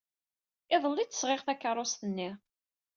[0.75, 2.29] Iḍelli ay d-sɣiɣ takeṛṛust-nni.